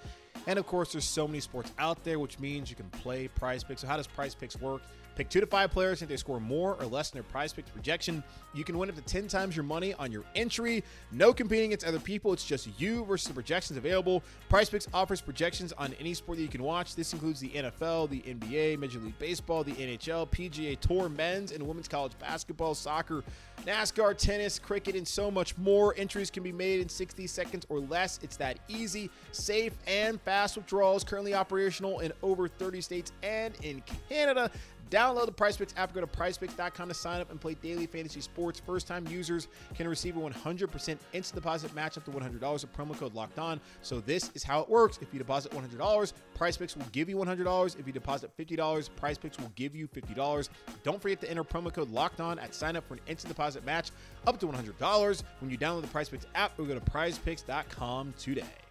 [0.47, 3.65] And of course, there's so many sports out there, which means you can play prize
[3.65, 3.81] picks.
[3.83, 4.83] So, how does prize picks work?
[5.15, 6.03] Pick two to five players.
[6.03, 8.23] If they score more or less than their prize picks projection,
[8.55, 10.83] you can win up to 10 times your money on your entry.
[11.11, 12.33] No competing against other people.
[12.33, 14.23] It's just you versus the projections available.
[14.49, 16.95] Prize picks offers projections on any sport that you can watch.
[16.95, 21.67] This includes the NFL, the NBA, Major League Baseball, the NHL, PGA Tour, men's and
[21.67, 23.23] women's college basketball, soccer,
[23.67, 25.95] NASCAR, tennis, cricket, and so much more.
[25.97, 28.19] Entries can be made in 60 seconds or less.
[28.23, 31.05] It's that easy, safe, and fast withdrawals.
[31.05, 34.51] Currently operational in over 30 states and in Canada.
[34.93, 35.95] Download the PrizePicks app.
[35.95, 38.61] Go to PrizePicks.com to sign up and play daily fantasy sports.
[38.61, 43.15] First-time users can receive a 100% instant deposit match up to $100 with promo code
[43.15, 43.59] Locked On.
[43.81, 44.99] So this is how it works.
[45.01, 47.81] If you deposit $100, PrizePicks will give you $100.
[47.81, 50.51] If you deposit $50, PrizePicks will give you $50.
[50.83, 53.65] Don't forget to enter promo code Locked On at sign up for an instant deposit
[53.65, 53.93] match
[54.27, 58.62] up to $100 when you download the PrizePicks app or go to PrizePicks.com today.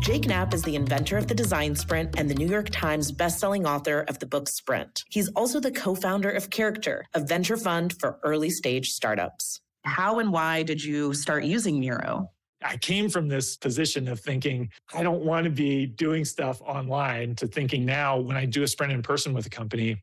[0.00, 3.66] Jake Knapp is the inventor of the design sprint and the New York Times bestselling
[3.66, 5.04] author of the book Sprint.
[5.10, 9.60] He's also the co founder of Character, a venture fund for early stage startups.
[9.84, 12.30] How and why did you start using Miro?
[12.62, 17.34] I came from this position of thinking, I don't want to be doing stuff online
[17.36, 20.02] to thinking now when I do a sprint in person with a company,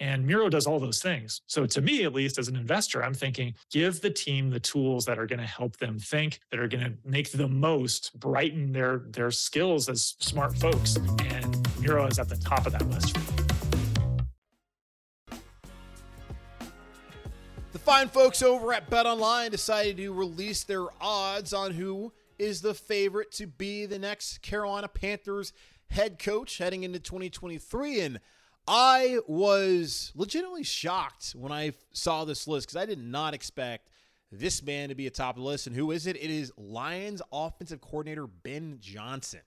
[0.00, 1.40] And Miro does all those things.
[1.46, 5.04] So, to me, at least as an investor, I'm thinking give the team the tools
[5.06, 8.70] that are going to help them think, that are going to make the most, brighten
[8.70, 10.96] their, their skills as smart folks.
[10.96, 13.16] And Miro is at the top of that list.
[17.72, 22.60] The fine folks over at Bet Online decided to release their odds on who is
[22.60, 25.52] the favorite to be the next Carolina Panthers
[25.90, 28.00] head coach heading into 2023.
[28.00, 28.20] And
[28.68, 33.88] I was legitimately shocked when I saw this list because I did not expect
[34.30, 35.66] this man to be atop the list.
[35.66, 36.16] And who is it?
[36.16, 39.40] It is Lions offensive coordinator Ben Johnson,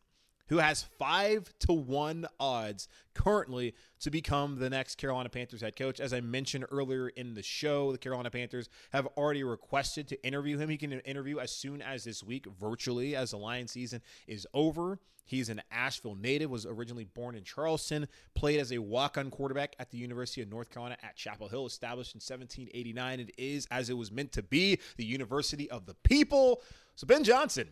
[0.52, 6.02] who has five to one odds currently to become the next Carolina Panthers head coach.
[6.02, 10.58] As I mentioned earlier in the show, the Carolina Panthers have already requested to interview
[10.58, 10.68] him.
[10.68, 15.00] He can interview as soon as this week virtually as the Lions season is over.
[15.24, 19.78] He's an Asheville native, was originally born in Charleston, played as a walk on quarterback
[19.80, 23.22] at the University of North Carolina at Chapel Hill, established in 1789.
[23.22, 26.62] It is, as it was meant to be, the University of the People.
[26.98, 27.70] So, Ben Johnson,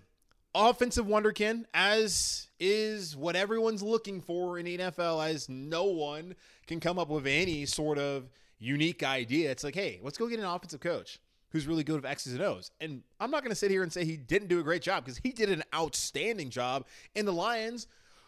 [0.54, 6.36] offensive wonderkin, as is what everyone's looking for in NFL, as no one
[6.68, 9.52] can come up with any sort of unique idea.
[9.52, 11.20] It's like, hey, let's go get an offensive coach
[11.52, 12.72] who's really good with X's and O's.
[12.80, 15.04] And I'm not going to sit here and say he didn't do a great job
[15.04, 16.86] because he did an outstanding job.
[17.16, 17.88] And the Lions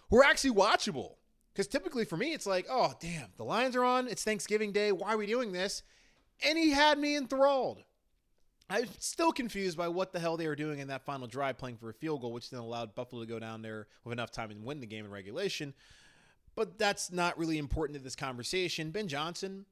[0.09, 1.15] were actually watchable.
[1.53, 4.07] Because typically for me, it's like, oh, damn, the Lions are on.
[4.07, 4.91] It's Thanksgiving Day.
[4.91, 5.83] Why are we doing this?
[6.43, 7.83] And he had me enthralled.
[8.71, 11.77] I'm still confused by what the hell they were doing in that final drive, playing
[11.77, 14.49] for a field goal, which then allowed Buffalo to go down there with enough time
[14.49, 15.73] and win the game in regulation.
[16.55, 18.91] But that's not really important to this conversation.
[18.91, 19.65] Ben Johnson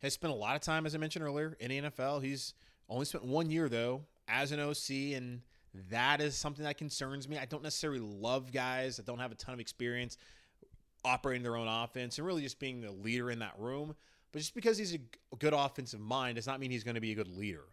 [0.00, 2.22] has spent a lot of time, as I mentioned earlier, in the NFL.
[2.22, 2.54] He's
[2.88, 5.42] only spent one year though as an OC, and
[5.90, 7.36] that is something that concerns me.
[7.36, 10.16] I don't necessarily love guys that don't have a ton of experience
[11.04, 13.94] operating their own offense and really just being the leader in that room.
[14.32, 15.00] But just because he's a
[15.38, 17.64] good offensive mind does not mean he's going to be a good leader.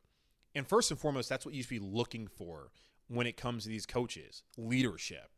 [0.57, 2.71] And first and foremost, that's what you should be looking for
[3.09, 5.29] when it comes to these coaches leadership.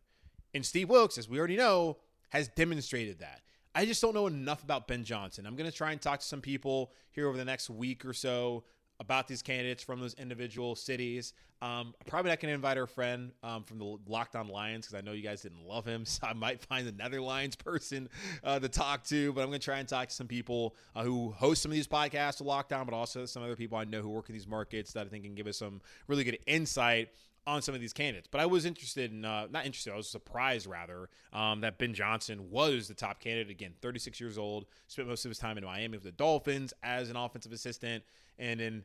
[0.53, 1.97] And Steve Wilks, as we already know,
[2.29, 3.41] has demonstrated that.
[3.75, 5.45] I just don't know enough about Ben Johnson.
[5.45, 8.13] I'm going to try and talk to some people here over the next week or
[8.13, 8.63] so
[8.99, 11.33] about these candidates from those individual cities.
[11.61, 15.01] Um, probably not going to invite our friend um, from the Locked On Lions because
[15.01, 16.05] I know you guys didn't love him.
[16.09, 18.09] So I might find another Lions person
[18.43, 19.31] uh, to talk to.
[19.33, 21.75] But I'm going to try and talk to some people uh, who host some of
[21.75, 24.47] these podcasts Locked On, but also some other people I know who work in these
[24.47, 27.09] markets that I think can give us some really good insight
[27.49, 28.27] on some of these candidates.
[28.29, 31.93] But I was interested in, uh, not interested, I was surprised rather um, that Ben
[31.93, 33.49] Johnson was the top candidate.
[33.49, 37.09] Again, 36 years old, spent most of his time in Miami with the Dolphins as
[37.09, 38.03] an offensive assistant,
[38.37, 38.83] and then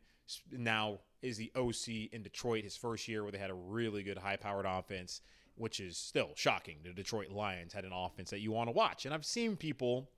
[0.51, 4.19] now is the OC in Detroit his first year where they had a really good
[4.19, 5.21] high powered offense,
[5.57, 6.77] which is still shocking.
[6.83, 9.05] The Detroit Lions had an offense that you want to watch.
[9.05, 10.11] And I've seen people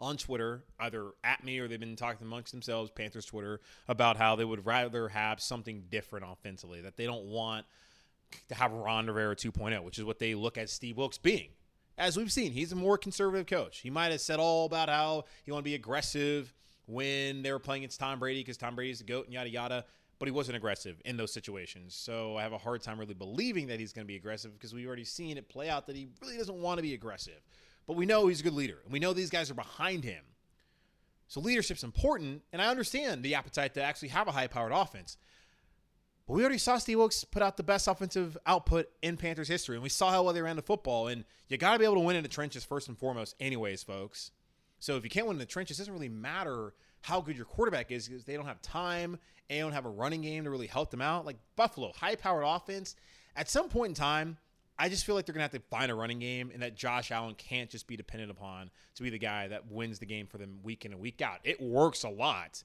[0.00, 4.36] on Twitter, either at me or they've been talking amongst themselves, Panthers Twitter, about how
[4.36, 7.66] they would rather have something different offensively, that they don't want
[8.48, 11.48] to have Ron Rivera 2.0, which is what they look at Steve Wilks being.
[11.96, 13.78] As we've seen, he's a more conservative coach.
[13.78, 16.52] He might have said all about how he want to be aggressive
[16.86, 19.84] when they were playing against Tom Brady because Tom Brady's the GOAT and yada yada.
[20.18, 21.94] But he wasn't aggressive in those situations.
[21.94, 24.72] So I have a hard time really believing that he's going to be aggressive because
[24.72, 27.42] we've already seen it play out that he really doesn't want to be aggressive.
[27.86, 30.22] But we know he's a good leader, and we know these guys are behind him.
[31.28, 35.16] So leadership's important, and I understand the appetite to actually have a high-powered offense.
[36.26, 39.76] But we already saw Steve Wilks put out the best offensive output in Panthers history,
[39.76, 41.08] and we saw how well they ran the football.
[41.08, 43.82] And you got to be able to win in the trenches first and foremost, anyways,
[43.82, 44.30] folks.
[44.78, 47.44] So if you can't win in the trenches, it doesn't really matter how good your
[47.44, 49.18] quarterback is because they don't have time
[49.50, 51.26] and they don't have a running game to really help them out.
[51.26, 52.96] Like Buffalo, high-powered offense.
[53.36, 54.38] At some point in time,
[54.78, 56.74] I just feel like they're going to have to find a running game and that
[56.74, 60.26] Josh Allen can't just be dependent upon to be the guy that wins the game
[60.26, 61.38] for them week in and week out.
[61.44, 62.64] It works a lot,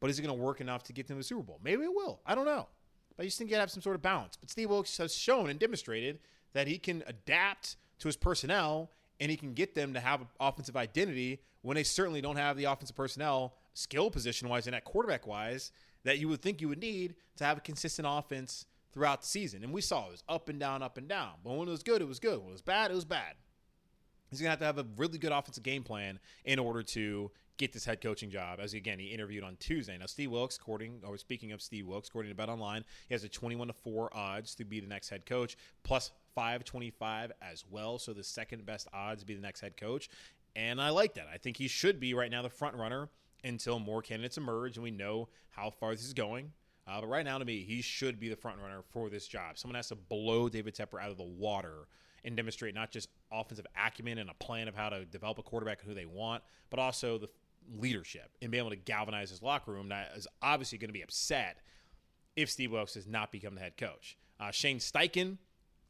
[0.00, 1.58] but is it going to work enough to get them to the Super Bowl?
[1.62, 2.20] Maybe it will.
[2.26, 2.68] I don't know.
[3.16, 4.36] But I just think you got to have some sort of balance.
[4.36, 6.18] But Steve Wilks has shown and demonstrated
[6.52, 10.26] that he can adapt to his personnel and he can get them to have an
[10.38, 14.84] offensive identity when they certainly don't have the offensive personnel, skill position wise, and at
[14.84, 15.72] quarterback wise,
[16.04, 18.66] that you would think you would need to have a consistent offense
[18.96, 19.62] throughout the season.
[19.62, 21.32] And we saw it was up and down, up and down.
[21.44, 22.38] But when it was good, it was good.
[22.38, 23.34] When it was bad, it was bad.
[24.30, 27.30] He's going to have to have a really good offensive game plan in order to
[27.58, 28.58] get this head coaching job.
[28.58, 29.98] As again, he interviewed on Tuesday.
[29.98, 33.22] Now, Steve Wilks, according or speaking of Steve Wilks, according to Bet Online, he has
[33.22, 37.98] a 21 to 4 odds to be the next head coach, plus 525 as well.
[37.98, 40.08] So the second best odds to be the next head coach.
[40.56, 41.26] And I like that.
[41.30, 43.10] I think he should be right now the front runner
[43.44, 46.52] until more candidates emerge and we know how far this is going.
[46.86, 49.58] Uh, but right now, to me, he should be the front runner for this job.
[49.58, 51.88] Someone has to blow David Tepper out of the water
[52.24, 55.80] and demonstrate not just offensive acumen and a plan of how to develop a quarterback
[55.80, 57.28] and who they want, but also the
[57.78, 59.88] leadership and be able to galvanize his locker room.
[59.88, 61.58] That is obviously going to be upset
[62.36, 64.16] if Steve Wilks does not become the head coach.
[64.38, 65.38] Uh, Shane Steichen,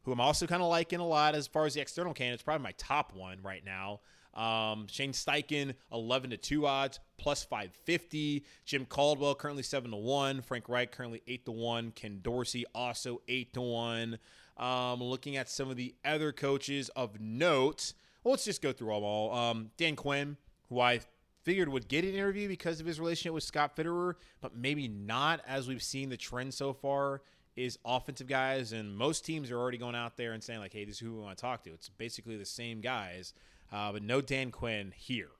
[0.04, 2.62] who I'm also kind of liking a lot as far as the external candidates, probably
[2.62, 4.00] my top one right now.
[4.36, 8.44] Um, Shane Steichen, 11 to 2 odds, plus 550.
[8.64, 10.42] Jim Caldwell, currently 7 to 1.
[10.42, 11.90] Frank Reich, currently 8 to 1.
[11.92, 14.18] Ken Dorsey, also 8 to 1.
[14.58, 18.94] Um, looking at some of the other coaches of note, well, let's just go through
[18.94, 19.34] them all.
[19.34, 20.36] Um, Dan Quinn,
[20.68, 21.00] who I
[21.42, 25.40] figured would get an interview because of his relationship with Scott Fitterer, but maybe not
[25.46, 27.22] as we've seen the trend so far
[27.56, 30.84] is offensive guys and most teams are already going out there and saying like hey
[30.84, 33.32] this is who we want to talk to it's basically the same guys
[33.72, 35.30] uh, but no dan quinn here.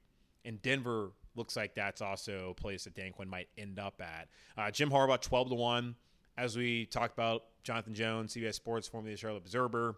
[0.44, 4.28] And denver looks like that's also a place that dan quinn might end up at.
[4.56, 5.94] Uh, jim harbaugh 12 to 1
[6.38, 9.96] as we talked about jonathan jones cbs sports formerly the charlotte observer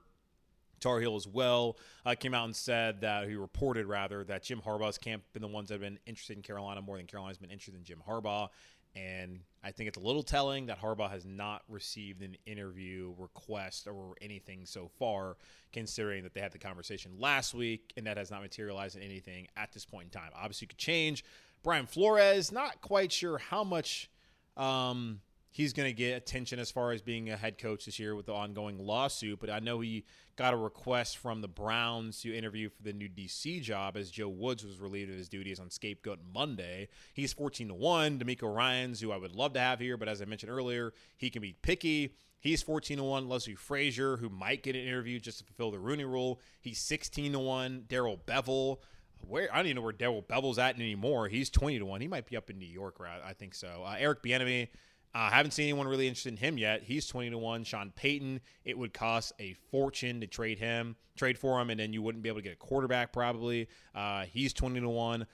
[0.80, 1.76] Tar Heel as well
[2.06, 5.48] uh, came out and said that he reported rather that Jim Harbaugh's camp been the
[5.48, 8.48] ones that have been interested in Carolina more than Carolina's been interested in Jim Harbaugh.
[8.96, 13.86] And I think it's a little telling that Harbaugh has not received an interview request
[13.86, 15.36] or anything so far,
[15.72, 19.46] considering that they had the conversation last week and that has not materialized in anything
[19.56, 20.30] at this point in time.
[20.34, 21.24] Obviously, could change.
[21.62, 24.10] Brian Flores, not quite sure how much
[24.56, 25.20] um,
[25.50, 28.26] he's going to get attention as far as being a head coach this year with
[28.26, 29.40] the ongoing lawsuit.
[29.40, 30.04] But I know he
[30.36, 34.28] got a request from the Browns to interview for the new DC job as Joe
[34.28, 36.88] Woods was relieved of his duties on Scapegoat Monday.
[37.14, 38.18] He's 14 to 1.
[38.20, 41.30] DeMeco Ryans, who I would love to have here, but as I mentioned earlier, he
[41.30, 42.14] can be picky.
[42.40, 43.28] He's 14 to 1.
[43.28, 46.40] Leslie Frazier, who might get an interview just to fulfill the Rooney rule.
[46.60, 47.84] He's 16 to 1.
[47.88, 48.78] Darrell Bevell.
[49.26, 51.26] Where I don't even know where Darrell Bevell's at anymore.
[51.26, 52.00] He's 20 to 1.
[52.00, 53.20] He might be up in New York, right?
[53.24, 53.82] I think so.
[53.84, 54.68] Uh, Eric Bieniemy,
[55.14, 56.82] I uh, haven't seen anyone really interested in him yet.
[56.82, 57.64] He's 20 to 1.
[57.64, 61.92] Sean Payton, it would cost a fortune to trade him, trade for him, and then
[61.92, 63.68] you wouldn't be able to get a quarterback probably.
[63.94, 65.26] Uh, he's 20 to 1.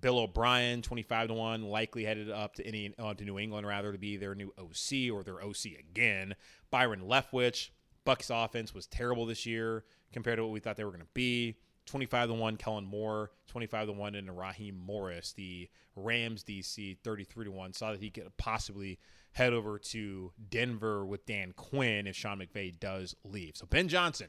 [0.00, 3.92] Bill O'Brien, 25 to 1, likely headed up to any uh, to New England rather
[3.92, 6.34] to be their new OC or their OC again.
[6.70, 7.70] Byron Leftwich,
[8.04, 11.08] Bucks offense was terrible this year compared to what we thought they were going to
[11.14, 11.56] be.
[11.86, 17.46] 25 to 1 Kellen Moore, 25 to 1 into Raheem Morris, the Rams DC 33
[17.46, 17.72] to 1.
[17.72, 18.98] Saw that he could possibly
[19.38, 23.56] head over to Denver with Dan Quinn if Sean McVay does leave.
[23.56, 24.28] So Ben Johnson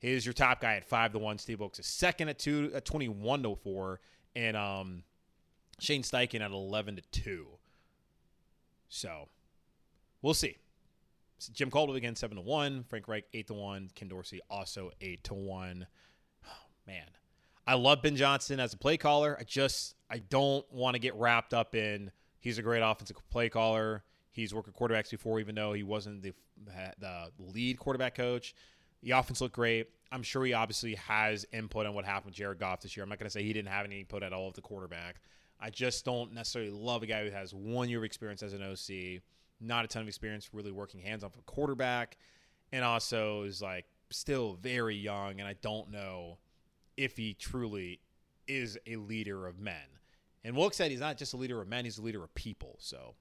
[0.00, 1.38] is your top guy at 5 to 1.
[1.38, 4.00] Steve Wilks is second at 2 at 21 to 4
[4.36, 5.02] and um
[5.78, 7.46] Shane Steichen at 11 to 2.
[8.88, 9.28] So,
[10.22, 10.56] we'll see.
[11.52, 15.22] Jim Caldwell again 7 to 1, Frank Reich 8 to 1, Ken Dorsey also 8
[15.24, 15.86] to 1
[16.86, 17.04] man,
[17.66, 19.36] I love Ben Johnson as a play caller.
[19.38, 22.10] I just I don't want to get wrapped up in
[22.46, 24.04] he's a great offensive play caller.
[24.30, 26.32] He's worked with quarterbacks before, even though he wasn't the
[26.98, 28.54] the lead quarterback coach.
[29.02, 29.88] The offense looked great.
[30.12, 33.02] I'm sure he obviously has input on what happened with Jared Goff this year.
[33.02, 35.16] I'm not going to say he didn't have any input at all with the quarterback.
[35.58, 38.62] I just don't necessarily love a guy who has one year of experience as an
[38.62, 39.22] OC,
[39.60, 42.16] not a ton of experience really working hands off a quarterback,
[42.72, 45.40] and also is like still very young.
[45.40, 46.38] And I don't know
[46.96, 48.00] if he truly
[48.46, 49.96] is a leader of men.
[50.46, 52.76] And Wilk said he's not just a leader of men, he's a leader of people.
[52.78, 53.16] So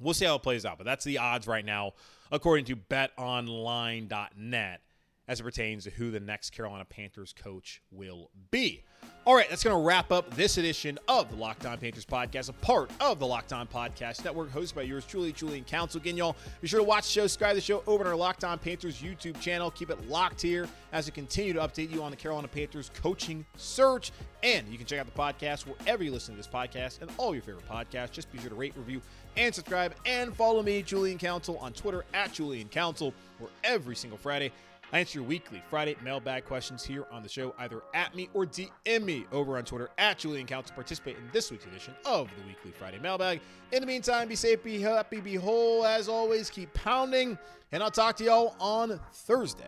[0.00, 0.76] we'll see how it plays out.
[0.76, 1.92] But that's the odds right now,
[2.32, 4.80] according to betonline.net,
[5.28, 8.84] as it pertains to who the next Carolina Panthers coach will be.
[9.24, 12.48] All right, that's going to wrap up this edition of the Locked On Panthers podcast,
[12.48, 16.00] a part of the Locked On Podcast Network, hosted by yours truly, Julian Council.
[16.00, 18.16] Again, y'all, be sure to watch the show, subscribe to the show over on our
[18.16, 19.70] Locked On Panthers YouTube channel.
[19.70, 23.46] Keep it locked here as we continue to update you on the Carolina Panthers coaching
[23.56, 24.10] search.
[24.42, 27.32] And you can check out the podcast wherever you listen to this podcast and all
[27.32, 28.10] your favorite podcasts.
[28.10, 29.00] Just be sure to rate, review,
[29.36, 29.94] and subscribe.
[30.04, 34.50] And follow me, Julian Council, on Twitter at Julian Council, where every single Friday
[34.92, 38.44] I answer your weekly Friday mailbag questions here on the show, either at me or
[38.44, 42.28] DM me over on Twitter at Julian Count to participate in this week's edition of
[42.36, 43.40] the weekly Friday mailbag.
[43.72, 45.86] In the meantime, be safe, be happy, be whole.
[45.86, 47.38] As always, keep pounding,
[47.72, 49.64] and I'll talk to y'all on Thursday.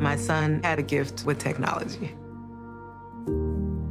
[0.00, 2.16] My son had a gift with technology.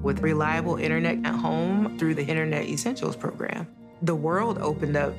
[0.01, 3.67] With reliable internet at home through the Internet Essentials program
[4.01, 5.13] the world opened up.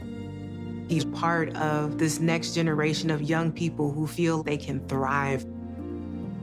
[0.89, 5.47] He's part of this next generation of young people who feel they can thrive.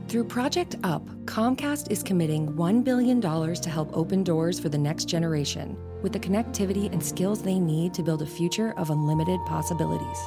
[0.08, 5.04] Through Project UP, Comcast is committing $1 billion to help open doors for the next
[5.04, 10.18] generation with the connectivity and skills they need to build a future of unlimited possibilities.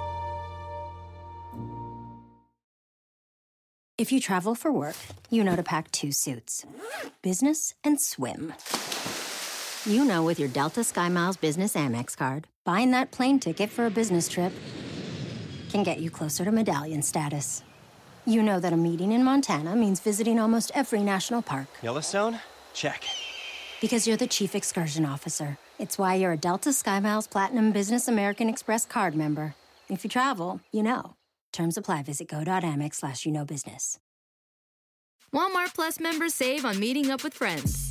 [3.97, 4.95] If you travel for work,
[5.29, 6.65] you know to pack two suits
[7.21, 8.53] business and swim.
[9.85, 13.89] You know, with your Delta SkyMiles Business Amex card, buying that plane ticket for a
[13.89, 14.53] business trip
[15.71, 17.63] can get you closer to medallion status.
[18.27, 21.65] You know that a meeting in Montana means visiting almost every national park.
[21.81, 22.39] Yellowstone?
[22.75, 23.05] Check.
[23.81, 25.57] Because you're the chief excursion officer.
[25.79, 29.55] It's why you're a Delta SkyMiles Platinum Business American Express card member.
[29.89, 31.15] If you travel, you know.
[31.53, 32.03] Terms apply.
[32.03, 33.97] Visit go.amex slash you know business.
[35.33, 37.90] Walmart Plus members save on meeting up with friends.